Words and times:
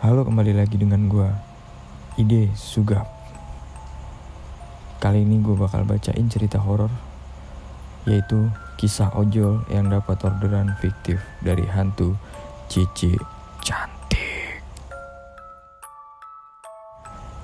Halo 0.00 0.24
kembali 0.24 0.56
lagi 0.56 0.80
dengan 0.80 1.12
gue 1.12 1.28
Ide 2.16 2.56
Sugap 2.56 3.04
Kali 4.96 5.28
ini 5.28 5.44
gue 5.44 5.52
bakal 5.52 5.84
bacain 5.84 6.24
cerita 6.24 6.56
horor 6.56 6.88
Yaitu 8.08 8.48
kisah 8.80 9.12
ojol 9.12 9.60
yang 9.68 9.92
dapat 9.92 10.16
orderan 10.24 10.72
fiktif 10.80 11.20
dari 11.44 11.68
hantu 11.68 12.16
Cici 12.72 13.12
Cantik 13.60 14.64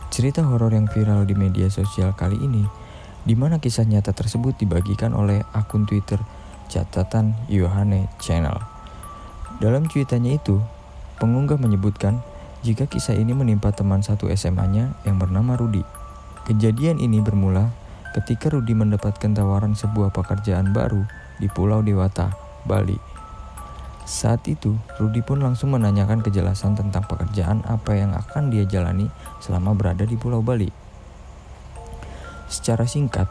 Cerita 0.09 0.41
horor 0.49 0.73
yang 0.73 0.89
viral 0.89 1.29
di 1.29 1.37
media 1.37 1.69
sosial 1.69 2.17
kali 2.17 2.41
ini 2.41 2.65
di 3.29 3.37
mana 3.37 3.61
kisah 3.61 3.85
nyata 3.85 4.17
tersebut 4.17 4.57
dibagikan 4.57 5.13
oleh 5.13 5.45
akun 5.53 5.85
Twitter 5.85 6.17
catatan 6.73 7.37
Yohane 7.53 8.09
Channel. 8.17 8.57
Dalam 9.61 9.91
cuitannya 9.93 10.41
itu, 10.41 10.63
pengunggah 11.21 11.61
menyebutkan 11.61 12.25
jika 12.67 12.91
kisah 12.91 13.15
ini 13.15 13.31
menimpa 13.31 13.71
teman 13.71 14.03
satu 14.03 14.27
SMA-nya 14.35 14.99
yang 15.07 15.23
bernama 15.23 15.55
Rudi. 15.55 15.87
Kejadian 16.51 16.99
ini 16.99 17.23
bermula 17.23 17.71
ketika 18.19 18.51
Rudi 18.51 18.75
mendapatkan 18.75 19.31
tawaran 19.31 19.79
sebuah 19.79 20.11
pekerjaan 20.11 20.75
baru 20.75 21.07
di 21.39 21.47
Pulau 21.47 21.87
Dewata, 21.87 22.35
Bali. 22.67 22.99
Saat 24.03 24.51
itu, 24.51 24.75
Rudi 24.99 25.23
pun 25.23 25.47
langsung 25.47 25.79
menanyakan 25.79 26.27
kejelasan 26.27 26.75
tentang 26.75 27.07
pekerjaan 27.07 27.63
apa 27.71 27.95
yang 27.95 28.11
akan 28.19 28.51
dia 28.51 28.67
jalani 28.67 29.07
selama 29.39 29.79
berada 29.79 30.03
di 30.03 30.19
Pulau 30.19 30.43
Bali. 30.43 30.67
Secara 32.51 32.83
singkat, 32.83 33.31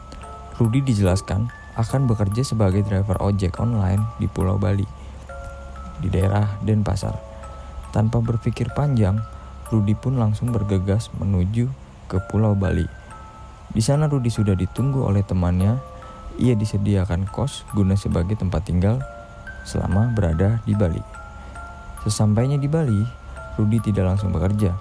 Rudi 0.55 0.79
dijelaskan 0.79 1.52
akan 1.76 2.07
bekerja 2.07 2.48
sebagai 2.48 2.88
driver 2.88 3.20
ojek 3.20 3.59
online 3.59 3.99
di 4.15 4.31
Pulau 4.31 4.55
Bali, 4.55 4.88
di 5.99 6.07
daerah 6.07 6.55
Denpasar. 6.63 7.34
Tanpa 7.96 8.20
berpikir 8.20 8.76
panjang, 8.76 9.24
Rudi 9.71 9.96
pun 9.96 10.20
langsung 10.20 10.51
bergegas 10.51 11.07
menuju 11.15 11.71
ke 12.12 12.20
Pulau 12.27 12.51
Bali. 12.51 12.84
Di 13.71 13.79
sana 13.79 14.12
Rudi 14.12 14.27
sudah 14.27 14.51
ditunggu 14.51 14.99
oleh 15.07 15.24
temannya. 15.24 15.79
Ia 16.35 16.60
disediakan 16.60 17.32
kos 17.32 17.63
guna 17.71 17.96
sebagai 17.96 18.35
tempat 18.35 18.68
tinggal 18.68 18.99
selama 19.63 20.12
berada 20.12 20.60
di 20.68 20.76
Bali. 20.76 20.99
Sesampainya 22.04 22.60
di 22.60 22.68
Bali, 22.68 22.99
Rudi 23.55 23.79
tidak 23.79 24.12
langsung 24.12 24.35
bekerja. 24.35 24.76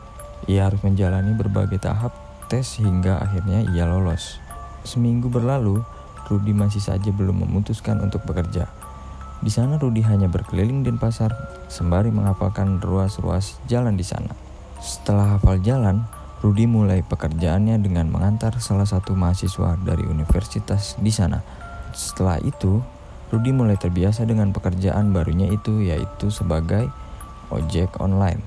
Ia 0.51 0.67
harus 0.67 0.83
menjalani 0.83 1.39
berbagai 1.39 1.79
tahap 1.79 2.11
tes 2.51 2.83
hingga 2.83 3.23
akhirnya 3.23 3.63
ia 3.71 3.87
lolos. 3.87 4.43
Seminggu 4.83 5.31
berlalu, 5.31 5.87
Rudi 6.27 6.51
masih 6.51 6.83
saja 6.83 7.15
belum 7.15 7.47
memutuskan 7.47 8.03
untuk 8.03 8.27
bekerja. 8.27 8.67
Di 9.45 9.53
sana 9.53 9.77
Rudi 9.77 10.01
hanya 10.09 10.25
berkeliling 10.33 10.89
Denpasar 10.89 11.29
sembari 11.69 12.09
menghafalkan 12.09 12.81
ruas-ruas 12.81 13.61
jalan 13.69 13.93
di 13.93 14.01
sana. 14.01 14.33
Setelah 14.81 15.37
hafal 15.37 15.61
jalan, 15.61 16.09
Rudi 16.41 16.65
mulai 16.65 17.05
pekerjaannya 17.05 17.77
dengan 17.77 18.09
mengantar 18.09 18.57
salah 18.65 18.89
satu 18.89 19.13
mahasiswa 19.13 19.77
dari 19.85 20.09
universitas 20.09 20.97
di 20.97 21.13
sana. 21.13 21.45
Setelah 21.93 22.41
itu, 22.41 22.81
Rudi 23.29 23.53
mulai 23.53 23.77
terbiasa 23.77 24.25
dengan 24.25 24.49
pekerjaan 24.49 25.13
barunya 25.13 25.53
itu 25.53 25.85
yaitu 25.85 26.33
sebagai 26.33 26.89
ojek 27.53 28.01
online. 28.01 28.41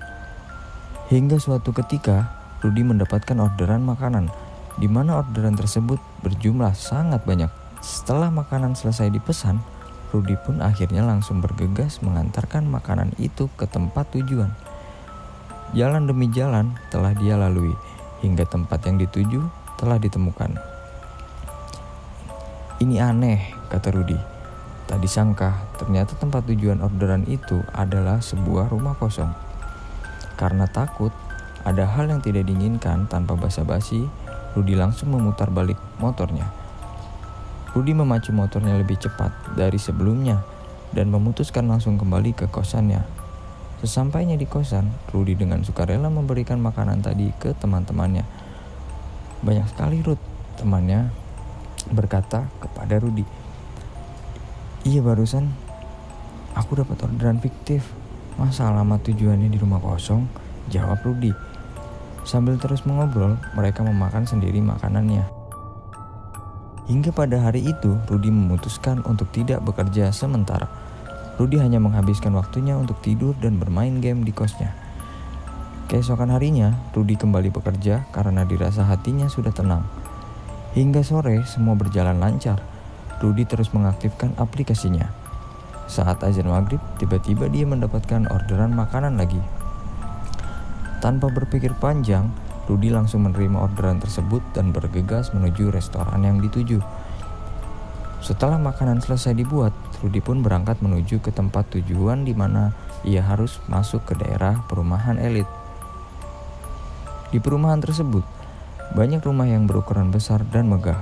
Hingga 1.13 1.37
suatu 1.37 1.77
ketika, 1.77 2.33
Rudi 2.65 2.81
mendapatkan 2.81 3.37
orderan 3.37 3.85
makanan 3.85 4.33
di 4.81 4.89
mana 4.89 5.21
orderan 5.21 5.53
tersebut 5.53 6.01
berjumlah 6.25 6.73
sangat 6.73 7.21
banyak. 7.21 7.53
Setelah 7.85 8.33
makanan 8.33 8.73
selesai 8.73 9.13
dipesan, 9.13 9.61
Rudi 10.07 10.39
pun 10.39 10.63
akhirnya 10.63 11.03
langsung 11.03 11.43
bergegas 11.43 11.99
mengantarkan 11.99 12.63
makanan 12.63 13.11
itu 13.19 13.51
ke 13.59 13.67
tempat 13.67 14.07
tujuan. 14.15 14.55
Jalan 15.75 16.07
demi 16.07 16.31
jalan 16.31 16.79
telah 16.87 17.11
dia 17.11 17.35
lalui 17.35 17.75
hingga 18.23 18.47
tempat 18.47 18.87
yang 18.87 18.95
dituju 19.03 19.43
telah 19.75 19.99
ditemukan. 19.99 20.55
Ini 22.79 22.95
aneh, 23.03 23.51
kata 23.67 23.91
Rudi. 23.91 24.15
Tak 24.87 25.03
disangka, 25.03 25.59
ternyata 25.75 26.15
tempat 26.15 26.47
tujuan 26.47 26.79
orderan 26.79 27.27
itu 27.27 27.59
adalah 27.75 28.23
sebuah 28.23 28.71
rumah 28.71 28.95
kosong. 28.95 29.35
Karena 30.39 30.63
takut 30.71 31.11
ada 31.67 31.83
hal 31.83 32.07
yang 32.07 32.23
tidak 32.23 32.47
diinginkan 32.47 33.11
tanpa 33.11 33.35
basa-basi, 33.35 34.07
Rudi 34.55 34.79
langsung 34.79 35.11
memutar 35.11 35.51
balik 35.51 35.75
motornya 35.99 36.66
Rudi 37.77 37.93
memacu 37.93 38.33
motornya 38.33 38.73
lebih 38.73 38.97
cepat 38.97 39.53
dari 39.53 39.77
sebelumnya 39.77 40.41
dan 40.97 41.13
memutuskan 41.13 41.69
langsung 41.69 42.01
kembali 42.01 42.33
ke 42.33 42.49
kosannya. 42.49 43.05
Sesampainya 43.85 44.33
di 44.33 44.49
kosan, 44.49 44.89
Rudi 45.13 45.37
dengan 45.37 45.61
sukarela 45.61 46.09
memberikan 46.09 46.57
makanan 46.57 47.05
tadi 47.05 47.29
ke 47.37 47.53
teman-temannya. 47.53 48.25
Banyak 49.45 49.69
sekali 49.69 50.01
Rud, 50.01 50.17
temannya 50.57 51.13
berkata 51.93 52.49
kepada 52.57 52.97
Rudi. 52.97 53.21
Iya 54.81 55.05
barusan, 55.05 55.45
aku 56.57 56.81
dapat 56.81 56.97
orderan 57.05 57.37
fiktif. 57.37 57.85
Masa 58.41 58.73
alamat 58.73 59.05
tujuannya 59.05 59.53
di 59.53 59.57
rumah 59.61 59.77
kosong? 59.77 60.25
Jawab 60.73 61.05
Rudi. 61.05 61.29
Sambil 62.25 62.57
terus 62.57 62.89
mengobrol, 62.89 63.37
mereka 63.53 63.85
memakan 63.85 64.25
sendiri 64.25 64.65
makanannya. 64.65 65.36
Hingga 66.87 67.11
pada 67.11 67.43
hari 67.43 67.67
itu, 67.67 67.99
Rudi 68.07 68.31
memutuskan 68.31 69.03
untuk 69.03 69.27
tidak 69.35 69.59
bekerja 69.59 70.07
sementara. 70.15 70.71
Rudi 71.35 71.59
hanya 71.59 71.83
menghabiskan 71.83 72.31
waktunya 72.31 72.79
untuk 72.79 73.03
tidur 73.03 73.35
dan 73.43 73.59
bermain 73.59 73.99
game 73.99 74.23
di 74.23 74.31
kosnya. 74.31 74.71
Keesokan 75.91 76.31
harinya, 76.31 76.71
Rudi 76.95 77.19
kembali 77.19 77.51
bekerja 77.51 78.07
karena 78.15 78.47
dirasa 78.47 78.87
hatinya 78.87 79.27
sudah 79.27 79.51
tenang. 79.51 79.83
Hingga 80.79 81.03
sore, 81.03 81.43
semua 81.43 81.75
berjalan 81.75 82.23
lancar. 82.23 82.63
Rudi 83.19 83.43
terus 83.43 83.75
mengaktifkan 83.75 84.31
aplikasinya. 84.39 85.11
Saat 85.91 86.23
azan 86.23 86.47
maghrib, 86.47 86.79
tiba-tiba 86.99 87.51
dia 87.51 87.67
mendapatkan 87.67 88.31
orderan 88.31 88.71
makanan 88.71 89.19
lagi. 89.19 89.39
Tanpa 91.03 91.27
berpikir 91.31 91.75
panjang, 91.75 92.31
Rudi 92.67 92.91
langsung 92.91 93.23
menerima 93.23 93.63
orderan 93.63 94.03
tersebut 94.03 94.43
dan 94.51 94.75
bergegas 94.75 95.31
menuju 95.31 95.71
restoran 95.71 96.19
yang 96.27 96.43
dituju. 96.43 96.83
Setelah 98.19 98.59
makanan 98.59 98.99
selesai 98.99 99.31
dibuat, 99.31 99.71
Rudi 100.03 100.19
pun 100.19 100.43
berangkat 100.43 100.83
menuju 100.83 101.23
ke 101.23 101.31
tempat 101.31 101.71
tujuan 101.71 102.27
di 102.27 102.35
mana 102.35 102.75
ia 103.07 103.23
harus 103.23 103.63
masuk 103.71 104.03
ke 104.03 104.19
daerah 104.19 104.67
perumahan 104.67 105.15
elit. 105.15 105.47
Di 107.31 107.39
perumahan 107.39 107.79
tersebut, 107.79 108.27
banyak 108.91 109.23
rumah 109.23 109.47
yang 109.47 109.63
berukuran 109.63 110.11
besar 110.11 110.43
dan 110.51 110.67
megah. 110.67 110.99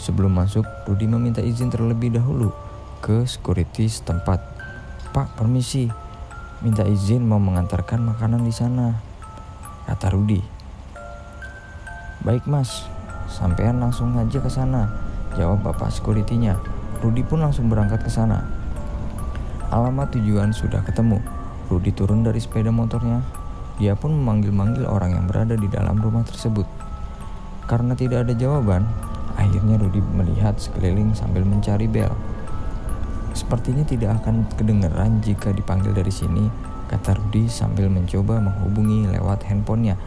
Sebelum 0.00 0.32
masuk, 0.32 0.64
Rudi 0.88 1.04
meminta 1.04 1.44
izin 1.44 1.68
terlebih 1.68 2.16
dahulu 2.16 2.56
ke 3.04 3.28
security 3.28 3.84
setempat. 3.84 4.40
Pak, 5.12 5.36
permisi, 5.36 5.92
minta 6.64 6.88
izin 6.88 7.26
mau 7.26 7.36
mengantarkan 7.36 8.00
makanan 8.00 8.48
di 8.48 8.54
sana, 8.54 8.96
kata 9.84 10.08
Rudi. 10.14 10.61
Baik 12.22 12.46
mas, 12.46 12.86
sampean 13.26 13.82
langsung 13.82 14.14
aja 14.14 14.38
ke 14.38 14.46
sana, 14.46 14.86
jawab 15.34 15.66
bapak 15.66 15.90
sekuritinya. 15.90 16.54
Rudi 17.02 17.26
pun 17.26 17.42
langsung 17.42 17.66
berangkat 17.66 17.98
ke 18.06 18.10
sana. 18.14 18.46
Alamat 19.74 20.14
tujuan 20.14 20.54
sudah 20.54 20.86
ketemu. 20.86 21.18
Rudi 21.66 21.90
turun 21.90 22.22
dari 22.22 22.38
sepeda 22.38 22.70
motornya. 22.70 23.26
Dia 23.82 23.98
pun 23.98 24.14
memanggil-manggil 24.14 24.86
orang 24.86 25.18
yang 25.18 25.26
berada 25.26 25.58
di 25.58 25.66
dalam 25.66 25.98
rumah 25.98 26.22
tersebut. 26.22 26.62
Karena 27.66 27.98
tidak 27.98 28.30
ada 28.30 28.38
jawaban, 28.38 28.86
akhirnya 29.34 29.82
Rudi 29.82 29.98
melihat 30.14 30.54
sekeliling 30.62 31.18
sambil 31.18 31.42
mencari 31.42 31.90
bel. 31.90 32.14
Sepertinya 33.34 33.82
tidak 33.82 34.22
akan 34.22 34.46
kedengeran 34.54 35.18
jika 35.26 35.50
dipanggil 35.50 35.90
dari 35.90 36.14
sini, 36.14 36.46
kata 36.86 37.18
Rudi 37.18 37.50
sambil 37.50 37.90
mencoba 37.90 38.38
menghubungi 38.38 39.10
lewat 39.10 39.42
handphonenya 39.50 39.98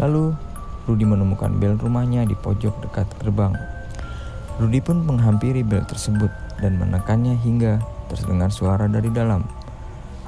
Lalu 0.00 0.32
Rudi 0.88 1.04
menemukan 1.06 1.52
bel 1.60 1.78
rumahnya 1.78 2.26
di 2.26 2.34
pojok 2.34 2.82
dekat 2.88 3.06
gerbang. 3.20 3.54
Rudi 4.58 4.80
pun 4.82 5.04
menghampiri 5.04 5.62
bel 5.62 5.84
tersebut 5.86 6.28
dan 6.58 6.76
menekannya 6.80 7.38
hingga 7.38 7.82
terdengar 8.10 8.50
suara 8.52 8.90
dari 8.90 9.08
dalam. 9.08 9.46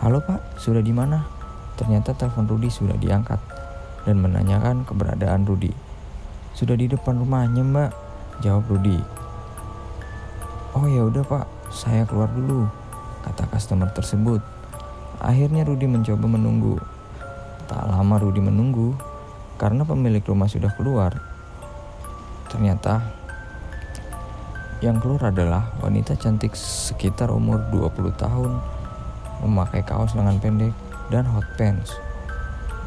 Halo 0.00 0.20
pak, 0.22 0.60
sudah 0.60 0.80
di 0.80 0.92
mana? 0.92 1.24
Ternyata 1.74 2.14
telepon 2.14 2.46
Rudi 2.46 2.70
sudah 2.70 2.94
diangkat 2.94 3.40
dan 4.04 4.20
menanyakan 4.20 4.84
keberadaan 4.86 5.48
Rudi. 5.48 5.72
Sudah 6.54 6.78
di 6.78 6.86
depan 6.86 7.18
rumahnya 7.18 7.66
mbak, 7.66 7.90
jawab 8.44 8.68
Rudi. 8.70 9.00
Oh 10.74 10.86
ya 10.86 11.06
udah 11.06 11.22
pak, 11.26 11.46
saya 11.70 12.06
keluar 12.06 12.30
dulu, 12.30 12.66
kata 13.26 13.46
customer 13.50 13.90
tersebut. 13.90 14.42
Akhirnya 15.18 15.66
Rudi 15.66 15.90
mencoba 15.90 16.26
menunggu. 16.26 16.78
Tak 17.66 17.90
lama 17.90 18.20
Rudi 18.20 18.44
menunggu, 18.44 18.94
karena 19.56 19.86
pemilik 19.86 20.22
rumah 20.24 20.50
sudah 20.50 20.74
keluar, 20.74 21.18
ternyata 22.50 23.02
yang 24.84 25.00
keluar 25.00 25.32
adalah 25.32 25.72
wanita 25.80 26.12
cantik 26.18 26.52
sekitar 26.52 27.32
umur 27.32 27.62
20 27.72 28.14
tahun, 28.20 28.60
memakai 29.40 29.80
kaos 29.80 30.12
lengan 30.12 30.36
pendek 30.42 30.74
dan 31.08 31.24
hot 31.24 31.46
pants. 31.56 31.94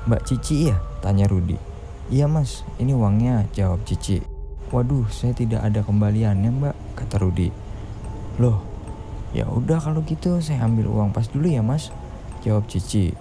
Mbak 0.05 0.23
Cici 0.23 0.71
ya? 0.71 0.77
Tanya 1.01 1.25
Rudi. 1.25 1.57
Iya 2.07 2.31
mas, 2.31 2.63
ini 2.79 2.95
uangnya, 2.95 3.49
jawab 3.51 3.83
Cici. 3.83 4.23
Waduh, 4.71 5.07
saya 5.11 5.35
tidak 5.35 5.63
ada 5.63 5.83
kembaliannya 5.83 6.51
mbak, 6.51 6.75
kata 6.95 7.19
Rudi. 7.19 7.51
Loh, 8.39 8.63
ya 9.35 9.43
udah 9.47 9.79
kalau 9.79 10.03
gitu 10.07 10.39
saya 10.39 10.63
ambil 10.63 10.87
uang 10.87 11.11
pas 11.11 11.27
dulu 11.27 11.51
ya 11.51 11.59
mas, 11.59 11.91
jawab 12.47 12.63
Cici. 12.71 13.11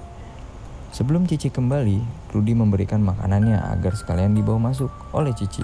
Sebelum 0.96 1.28
Cici 1.28 1.52
kembali, 1.52 2.00
Rudi 2.32 2.56
memberikan 2.56 3.04
makanannya 3.04 3.60
agar 3.68 3.92
sekalian 3.92 4.32
dibawa 4.32 4.72
masuk 4.72 4.88
oleh 5.12 5.28
Cici. 5.36 5.60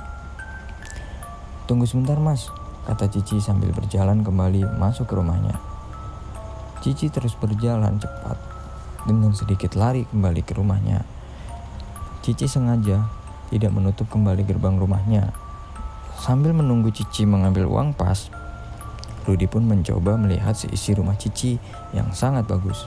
Tunggu 1.65 1.89
sebentar 1.89 2.21
mas, 2.21 2.53
kata 2.85 3.09
Cici 3.09 3.41
sambil 3.41 3.73
berjalan 3.73 4.21
kembali 4.21 4.69
masuk 4.77 5.09
ke 5.09 5.17
rumahnya. 5.17 5.57
Cici 6.85 7.09
terus 7.09 7.33
berjalan 7.41 7.97
cepat 7.97 8.37
dengan 9.09 9.33
sedikit 9.33 9.73
lari 9.73 10.05
kembali 10.13 10.45
ke 10.45 10.53
rumahnya. 10.53 11.01
Cici 12.21 12.45
sengaja 12.45 13.09
tidak 13.49 13.73
menutup 13.73 14.13
kembali 14.13 14.45
gerbang 14.45 14.77
rumahnya. 14.77 15.33
Sambil 16.21 16.53
menunggu 16.53 16.93
Cici 16.93 17.25
mengambil 17.25 17.73
uang 17.73 17.97
pas, 17.97 18.29
Rudi 19.25 19.49
pun 19.49 19.65
mencoba 19.65 20.21
melihat 20.21 20.53
seisi 20.53 20.93
rumah 20.93 21.17
Cici 21.17 21.57
yang 21.97 22.13
sangat 22.13 22.45
bagus. 22.45 22.85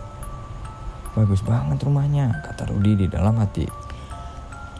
Bagus 1.16 1.40
banget 1.48 1.80
rumahnya, 1.80 2.44
kata 2.44 2.68
Rudi 2.68 3.00
di 3.00 3.08
dalam 3.08 3.40
hati. 3.40 3.64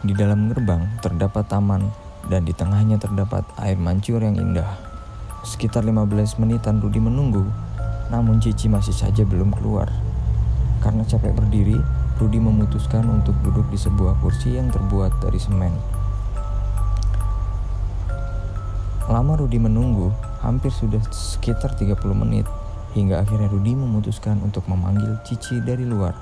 Di 0.04 0.12
dalam 0.12 0.52
gerbang 0.52 0.84
terdapat 1.00 1.48
taman 1.48 1.88
dan 2.28 2.44
di 2.44 2.52
tengahnya 2.52 3.00
terdapat 3.00 3.40
air 3.56 3.80
mancur 3.80 4.20
yang 4.20 4.36
indah. 4.36 4.68
Sekitar 5.48 5.88
15 5.88 6.36
menitan 6.36 6.84
Rudi 6.84 7.00
menunggu, 7.00 7.40
namun 8.12 8.36
Cici 8.44 8.68
masih 8.68 8.92
saja 8.92 9.24
belum 9.24 9.56
keluar. 9.56 9.88
Karena 10.84 11.08
capek 11.08 11.32
berdiri, 11.32 11.80
Rudi 12.20 12.36
memutuskan 12.36 13.08
untuk 13.08 13.32
duduk 13.40 13.72
di 13.72 13.80
sebuah 13.80 14.20
kursi 14.20 14.60
yang 14.60 14.68
terbuat 14.68 15.16
dari 15.24 15.40
semen. 15.40 15.72
Lama 19.08 19.40
Rudi 19.40 19.56
menunggu, 19.56 20.12
hampir 20.44 20.68
sudah 20.68 21.00
sekitar 21.08 21.80
30 21.80 21.96
menit, 22.12 22.44
hingga 22.94 23.24
akhirnya 23.24 23.50
Rudi 23.50 23.74
memutuskan 23.74 24.38
untuk 24.44 24.68
memanggil 24.70 25.18
Cici 25.26 25.58
dari 25.64 25.82
luar. 25.82 26.14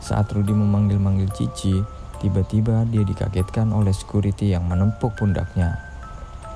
Saat 0.00 0.32
Rudi 0.32 0.54
memanggil-manggil 0.54 1.28
Cici, 1.34 1.82
tiba-tiba 2.22 2.86
dia 2.88 3.02
dikagetkan 3.02 3.74
oleh 3.74 3.92
security 3.92 4.54
yang 4.54 4.64
menempuk 4.64 5.12
pundaknya. 5.18 5.76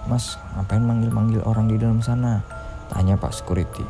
Mas, 0.09 0.41
ngapain 0.57 0.81
manggil-manggil 0.81 1.45
orang 1.45 1.69
di 1.69 1.77
dalam 1.77 2.01
sana? 2.01 2.41
Tanya 2.89 3.21
Pak 3.21 3.37
Security. 3.37 3.85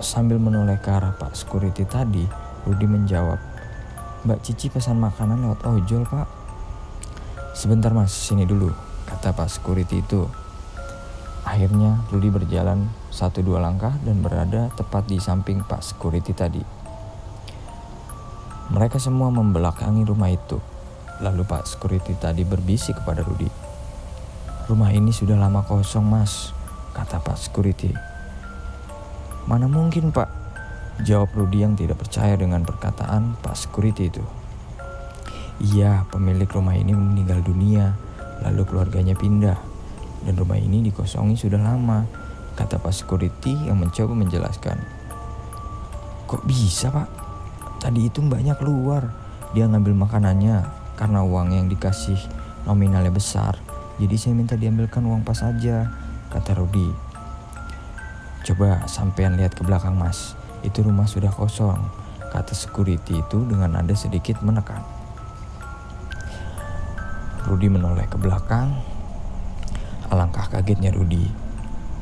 Sambil 0.00 0.40
menoleh 0.40 0.80
ke 0.80 0.90
arah 0.90 1.12
Pak 1.14 1.36
Security 1.36 1.84
tadi, 1.84 2.24
Rudi 2.64 2.86
menjawab, 2.88 3.38
Mbak 4.22 4.38
Cici 4.46 4.70
pesan 4.70 5.02
makanan 5.02 5.42
lewat 5.42 5.66
ojol, 5.66 6.06
Pak. 6.06 6.30
Sebentar 7.58 7.90
mas, 7.90 8.14
sini 8.14 8.46
dulu, 8.46 8.70
kata 9.10 9.34
Pak 9.34 9.50
Security 9.50 9.98
itu. 9.98 10.30
Akhirnya, 11.42 11.98
Rudi 12.14 12.30
berjalan 12.30 12.86
satu 13.12 13.44
dua 13.44 13.60
langkah 13.60 13.92
dan 14.08 14.24
berada 14.24 14.72
tepat 14.72 15.04
di 15.04 15.20
samping 15.20 15.60
Pak 15.68 15.84
Security 15.84 16.32
tadi. 16.32 16.64
Mereka 18.72 18.96
semua 18.96 19.28
membelakangi 19.28 20.08
rumah 20.08 20.32
itu. 20.32 20.56
Lalu 21.20 21.44
Pak 21.44 21.68
Security 21.68 22.16
tadi 22.16 22.40
berbisik 22.42 23.04
kepada 23.04 23.20
Rudi. 23.20 23.46
Rumah 24.64 24.90
ini 24.96 25.12
sudah 25.12 25.36
lama 25.36 25.60
kosong 25.60 26.08
mas, 26.08 26.56
kata 26.96 27.20
Pak 27.20 27.36
Security. 27.36 27.92
Mana 29.44 29.68
mungkin 29.68 30.08
pak, 30.08 30.30
jawab 31.04 31.34
Rudi 31.36 31.60
yang 31.66 31.76
tidak 31.76 32.00
percaya 32.00 32.32
dengan 32.38 32.64
perkataan 32.64 33.36
Pak 33.44 33.58
Security 33.58 34.08
itu. 34.08 34.24
Iya, 35.60 36.08
pemilik 36.08 36.48
rumah 36.48 36.72
ini 36.72 36.96
meninggal 36.96 37.44
dunia, 37.44 37.92
lalu 38.40 38.64
keluarganya 38.64 39.12
pindah. 39.12 39.58
Dan 40.22 40.38
rumah 40.38 40.56
ini 40.56 40.80
dikosongi 40.86 41.34
sudah 41.34 41.58
lama, 41.58 42.06
kata 42.54 42.80
Pak 42.80 42.92
Security 42.92 43.56
yang 43.68 43.80
mencoba 43.80 44.12
menjelaskan. 44.12 44.78
Kok 46.28 46.48
bisa 46.48 46.88
pak? 46.88 47.08
Tadi 47.82 48.08
itu 48.08 48.24
mbaknya 48.24 48.56
keluar, 48.56 49.12
dia 49.52 49.68
ngambil 49.68 49.92
makanannya 50.06 50.64
karena 50.96 51.20
uang 51.20 51.52
yang 51.52 51.66
dikasih 51.68 52.16
nominalnya 52.64 53.12
besar. 53.12 53.58
Jadi 54.00 54.16
saya 54.16 54.32
minta 54.32 54.56
diambilkan 54.56 55.04
uang 55.04 55.26
pas 55.26 55.44
aja, 55.44 55.92
kata 56.32 56.56
Rudi. 56.56 56.88
Coba 58.48 58.88
sampean 58.88 59.36
lihat 59.36 59.52
ke 59.52 59.62
belakang 59.66 59.98
mas, 59.98 60.34
itu 60.64 60.80
rumah 60.80 61.04
sudah 61.04 61.30
kosong, 61.30 61.78
kata 62.32 62.56
security 62.56 63.20
itu 63.20 63.38
dengan 63.44 63.76
nada 63.76 63.92
sedikit 63.92 64.40
menekan. 64.40 64.80
Rudi 67.44 67.66
menoleh 67.66 68.06
ke 68.06 68.16
belakang. 68.16 68.72
Alangkah 70.08 70.46
kagetnya 70.46 70.94
Rudi. 70.94 71.41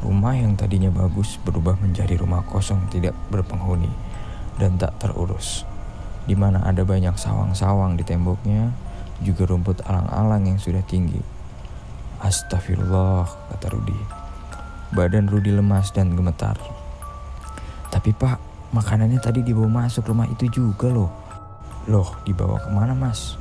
Rumah 0.00 0.34
yang 0.36 0.56
tadinya 0.56 0.88
bagus 0.88 1.36
berubah 1.44 1.76
menjadi 1.76 2.16
rumah 2.16 2.40
kosong 2.48 2.88
tidak 2.88 3.12
berpenghuni 3.28 3.92
dan 4.56 4.80
tak 4.80 4.96
terurus 4.96 5.68
di 6.30 6.38
mana 6.38 6.62
ada 6.62 6.86
banyak 6.86 7.18
sawang-sawang 7.18 7.96
di 7.96 8.04
temboknya, 8.04 8.70
juga 9.18 9.50
rumput 9.50 9.82
alang-alang 9.82 10.46
yang 10.46 10.58
sudah 10.62 10.78
tinggi. 10.84 11.18
Astagfirullah, 12.20 13.26
kata 13.50 13.66
Rudi. 13.72 13.96
Badan 14.92 15.26
Rudi 15.26 15.50
lemas 15.50 15.90
dan 15.90 16.12
gemetar. 16.14 16.54
Tapi 17.90 18.14
pak, 18.14 18.38
makanannya 18.70 19.18
tadi 19.18 19.42
dibawa 19.42 19.86
masuk 19.90 20.06
rumah 20.06 20.30
itu 20.30 20.46
juga 20.52 20.86
loh. 20.86 21.10
Loh, 21.88 22.14
dibawa 22.28 22.60
ke 22.60 22.70
mana 22.70 22.94
mas? 22.94 23.40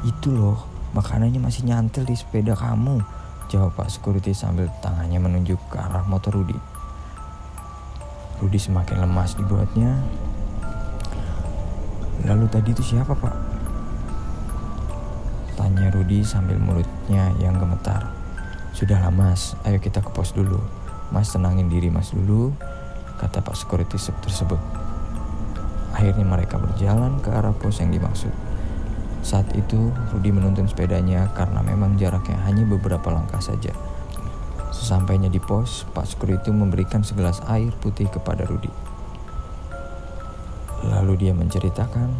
Itu 0.00 0.32
loh, 0.32 0.64
makanannya 0.96 1.36
masih 1.36 1.66
nyantel 1.66 2.06
di 2.06 2.16
sepeda 2.16 2.54
kamu. 2.54 3.02
Jawab 3.52 3.76
Pak 3.76 3.92
Security 3.92 4.32
sambil 4.32 4.72
tangannya 4.80 5.20
menunjuk 5.20 5.60
ke 5.68 5.76
arah 5.76 6.08
motor 6.08 6.32
Rudi. 6.32 6.56
Rudi 8.40 8.56
semakin 8.56 9.04
lemas 9.04 9.36
dibuatnya 9.36 10.00
Lalu 12.22 12.46
tadi 12.46 12.70
itu 12.70 12.94
siapa 12.94 13.18
pak? 13.18 13.34
Tanya 15.58 15.90
Rudi 15.90 16.22
sambil 16.22 16.54
mulutnya 16.54 17.34
yang 17.42 17.58
gemetar. 17.58 18.14
Sudahlah 18.70 19.10
mas, 19.10 19.58
ayo 19.66 19.82
kita 19.82 19.98
ke 19.98 20.10
pos 20.14 20.30
dulu. 20.30 20.62
Mas 21.10 21.34
tenangin 21.34 21.66
diri 21.66 21.90
mas 21.90 22.14
dulu, 22.14 22.54
kata 23.18 23.42
Pak 23.42 23.58
Security 23.58 23.98
tersebut. 23.98 24.56
Akhirnya 25.92 26.24
mereka 26.24 26.56
berjalan 26.62 27.20
ke 27.20 27.28
arah 27.28 27.52
pos 27.52 27.82
yang 27.82 27.90
dimaksud. 27.90 28.32
Saat 29.22 29.54
itu 29.54 29.94
Rudi 30.10 30.34
menuntun 30.34 30.66
sepedanya 30.66 31.30
karena 31.32 31.62
memang 31.62 31.94
jaraknya 31.94 32.42
hanya 32.42 32.66
beberapa 32.66 33.06
langkah 33.14 33.38
saja. 33.38 33.70
Sesampainya 34.74 35.30
di 35.30 35.38
pos, 35.38 35.86
Pak 35.94 36.10
Security 36.10 36.50
memberikan 36.50 37.06
segelas 37.06 37.38
air 37.46 37.70
putih 37.78 38.10
kepada 38.10 38.42
Rudi. 38.50 38.68
Lalu 40.82 41.22
dia 41.22 41.32
menceritakan 41.38 42.10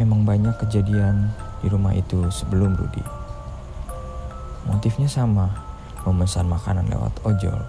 memang 0.00 0.24
banyak 0.24 0.56
kejadian 0.56 1.28
di 1.60 1.68
rumah 1.68 1.92
itu 1.92 2.32
sebelum 2.32 2.80
Rudi. 2.80 3.04
Motifnya 4.64 5.06
sama, 5.06 5.52
memesan 6.08 6.48
makanan 6.48 6.88
lewat 6.88 7.12
ojol. 7.28 7.60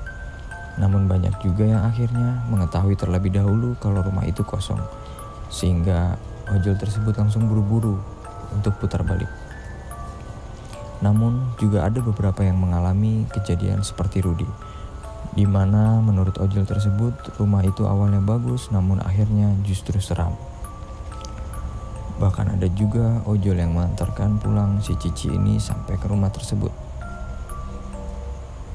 Namun 0.80 1.12
banyak 1.12 1.36
juga 1.44 1.68
yang 1.68 1.84
akhirnya 1.84 2.48
mengetahui 2.48 2.96
terlebih 2.96 3.36
dahulu 3.36 3.76
kalau 3.84 4.00
rumah 4.00 4.24
itu 4.24 4.40
kosong. 4.48 4.80
Sehingga 5.52 6.16
ojol 6.48 6.80
tersebut 6.80 7.20
langsung 7.20 7.52
buru-buru 7.52 8.00
untuk 8.56 8.78
putar 8.82 9.06
balik. 9.06 9.30
Namun 11.00 11.56
juga 11.62 11.88
ada 11.88 12.04
beberapa 12.04 12.44
yang 12.44 12.60
mengalami 12.60 13.24
kejadian 13.32 13.82
seperti 13.86 14.20
Rudi 14.20 14.48
di 15.30 15.46
mana 15.46 16.02
menurut 16.02 16.42
ojol 16.42 16.66
tersebut 16.66 17.14
rumah 17.38 17.62
itu 17.62 17.86
awalnya 17.86 18.18
bagus 18.18 18.74
namun 18.74 18.98
akhirnya 19.00 19.54
justru 19.62 20.02
seram. 20.02 20.34
Bahkan 22.20 22.60
ada 22.60 22.68
juga 22.76 23.24
ojol 23.24 23.56
yang 23.56 23.78
mengantarkan 23.78 24.42
pulang 24.44 24.84
si 24.84 24.92
Cici 25.00 25.32
ini 25.32 25.56
sampai 25.56 25.96
ke 25.96 26.12
rumah 26.12 26.28
tersebut. 26.34 26.74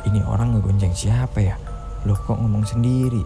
Ini 0.08 0.24
orang 0.24 0.56
ngegonceng 0.56 0.96
siapa 0.96 1.44
ya? 1.44 1.56
Loh 2.08 2.16
kok 2.16 2.40
ngomong 2.40 2.64
sendiri? 2.64 3.20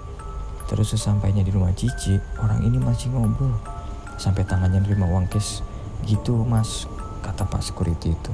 Terus 0.67 0.99
sesampainya 0.99 1.47
di 1.47 1.55
rumah 1.55 1.71
Cici, 1.71 2.19
orang 2.43 2.67
ini 2.67 2.83
masih 2.83 3.15
ngobrol. 3.15 3.55
Sampai 4.19 4.43
tangannya 4.43 4.83
nerima 4.83 5.07
uang 5.07 5.31
cash. 5.31 5.63
Gitu 6.05 6.35
mas, 6.45 6.87
kata 7.25 7.49
Pak 7.49 7.65
Security 7.65 8.15
itu. 8.15 8.33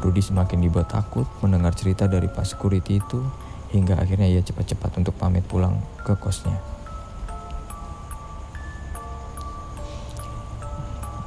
Rudi 0.00 0.24
semakin 0.24 0.64
dibuat 0.64 0.88
takut 0.88 1.28
mendengar 1.44 1.76
cerita 1.76 2.08
dari 2.08 2.28
Pak 2.28 2.46
Security 2.46 3.00
itu 3.00 3.20
hingga 3.70 4.00
akhirnya 4.00 4.26
ia 4.26 4.40
cepat-cepat 4.40 4.96
untuk 4.96 5.14
pamit 5.20 5.44
pulang 5.44 5.76
ke 6.02 6.16
kosnya. 6.16 6.56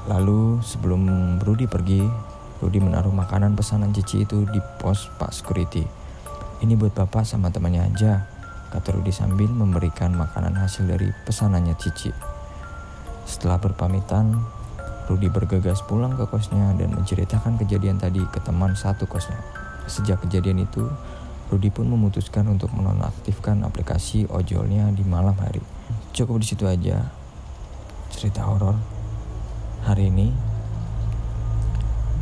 Lalu 0.10 0.60
sebelum 0.60 1.02
Rudi 1.40 1.64
pergi, 1.64 2.04
Rudi 2.60 2.80
menaruh 2.84 3.14
makanan 3.16 3.56
pesanan 3.56 3.96
Cici 3.96 4.28
itu 4.28 4.44
di 4.50 4.60
pos 4.82 5.08
Pak 5.16 5.32
Security. 5.32 5.86
Ini 6.60 6.76
buat 6.76 6.92
bapak 6.92 7.24
sama 7.24 7.52
temannya 7.52 7.88
aja, 7.88 8.28
kata 8.72 9.00
Rudi 9.00 9.16
sambil 9.16 9.48
memberikan 9.48 10.12
makanan 10.12 10.60
hasil 10.60 10.92
dari 10.92 11.08
pesanannya 11.24 11.76
Cici. 11.80 12.12
Setelah 13.24 13.64
berpamitan, 13.64 14.44
Rudi 15.04 15.28
bergegas 15.28 15.84
pulang 15.84 16.16
ke 16.16 16.24
kosnya 16.32 16.72
dan 16.80 16.96
menceritakan 16.96 17.60
kejadian 17.60 18.00
tadi 18.00 18.24
ke 18.24 18.40
teman 18.40 18.72
satu 18.72 19.04
kosnya. 19.04 19.36
Sejak 19.84 20.24
kejadian 20.24 20.64
itu, 20.64 20.88
Rudi 21.52 21.68
pun 21.68 21.92
memutuskan 21.92 22.48
untuk 22.48 22.72
menonaktifkan 22.72 23.68
aplikasi 23.68 24.24
ojolnya 24.32 24.88
di 24.96 25.04
malam 25.04 25.36
hari. 25.36 25.60
Cukup 26.16 26.40
di 26.40 26.48
situ 26.48 26.64
aja 26.64 27.12
cerita 28.16 28.48
horor 28.48 28.80
hari 29.84 30.08
ini. 30.08 30.32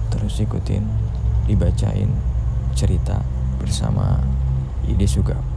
Terus 0.09 0.41
ikutin, 0.41 0.83
dibacain 1.45 2.09
cerita 2.73 3.21
bersama 3.61 4.17
Ide 4.89 5.05
Sugap. 5.05 5.50